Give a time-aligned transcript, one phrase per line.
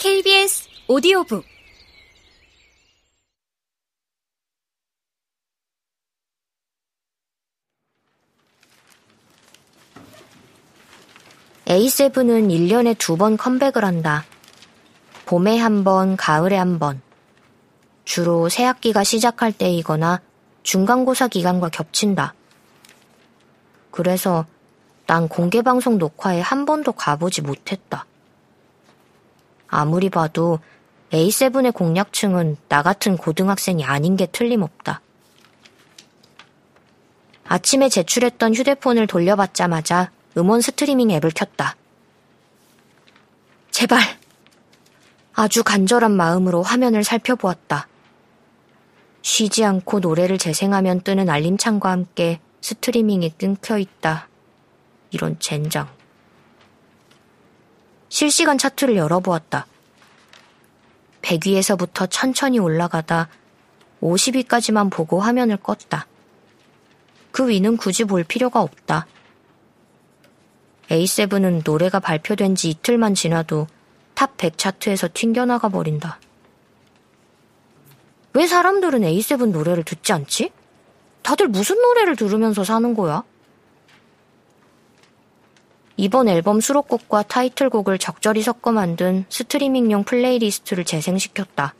[0.00, 1.44] KBS 오디오북
[11.66, 14.24] A7은 1년에 두 번 컴백을 한다.
[15.26, 17.02] 봄에 한 번, 가을에 한 번.
[18.06, 20.22] 주로 새학기가 시작할 때이거나
[20.62, 22.32] 중간고사 기간과 겹친다.
[23.90, 24.46] 그래서
[25.06, 28.06] 난 공개방송 녹화에 한 번도 가보지 못했다.
[29.70, 30.58] 아무리 봐도
[31.12, 35.00] A7의 공략층은 나 같은 고등학생이 아닌 게 틀림없다.
[37.44, 41.76] 아침에 제출했던 휴대폰을 돌려받자마자 음원 스트리밍 앱을 켰다.
[43.70, 44.00] 제발!
[45.34, 47.88] 아주 간절한 마음으로 화면을 살펴보았다.
[49.22, 54.28] 쉬지 않고 노래를 재생하면 뜨는 알림창과 함께 스트리밍이 끊겨 있다.
[55.10, 55.88] 이런 젠장.
[58.20, 59.66] 실시간 차트를 열어보았다.
[61.22, 63.30] 100위에서부터 천천히 올라가다
[64.02, 66.04] 50위까지만 보고 화면을 껐다.
[67.32, 69.06] 그 위는 굳이 볼 필요가 없다.
[70.90, 73.66] A7은 노래가 발표된 지 이틀만 지나도
[74.12, 76.20] 탑 100 차트에서 튕겨나가 버린다.
[78.34, 80.52] 왜 사람들은 A7 노래를 듣지 않지?
[81.22, 83.24] 다들 무슨 노래를 들으면서 사는 거야?
[86.00, 91.74] 이번 앨범 수록곡과 타이틀곡을 적절히 섞어 만든 스트리밍용 플레이리스트를 재생시켰다.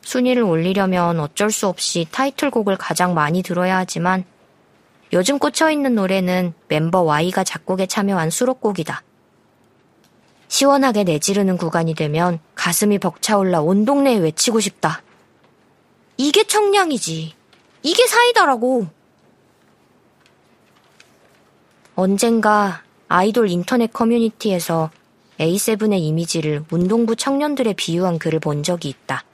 [0.00, 4.24] 순위를 올리려면 어쩔 수 없이 타이틀곡을 가장 많이 들어야 하지만
[5.12, 9.02] 요즘 꽂혀있는 노래는 멤버 Y가 작곡에 참여한 수록곡이다.
[10.48, 15.02] 시원하게 내지르는 구간이 되면 가슴이 벅차올라 온 동네에 외치고 싶다.
[16.16, 17.34] 이게 청량이지.
[17.82, 18.86] 이게 사이다라고.
[21.94, 24.90] 언젠가 아이돌 인터넷 커뮤니티에서
[25.38, 29.24] A7의 이미지를 운동부 청년들의 비유한 글을 본 적이 있다.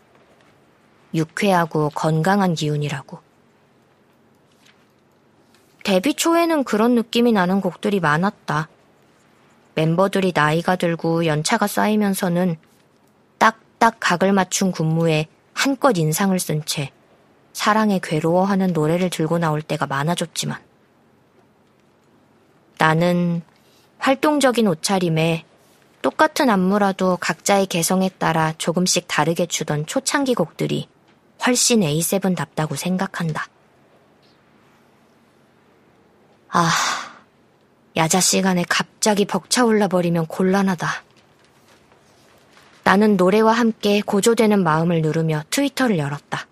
[1.14, 3.20] 유쾌하고 건강한 기운이라고.
[5.84, 8.68] 데뷔 초에는 그런 느낌이 나는 곡들이 많았다.
[9.74, 12.56] 멤버들이 나이가 들고 연차가 쌓이면서는
[13.38, 16.90] 딱딱 각을 맞춘 군무에 한껏 인상을 쓴 채
[17.52, 20.67] 사랑에 괴로워하는 노래를 들고 나올 때가 많아졌지만
[22.78, 23.42] 나는
[23.98, 25.44] 활동적인 옷차림에
[26.00, 30.88] 똑같은 안무라도 각자의 개성에 따라 조금씩 다르게 추던 초창기 곡들이
[31.44, 33.48] 훨씬 A7답다고 생각한다.
[36.50, 36.70] 아,
[37.96, 40.88] 야자 시간에 갑자기 벅차올라 버리면 곤란하다.
[42.84, 46.46] 나는 노래와 함께 고조되는 마음을 누르며 트위터를 열었다.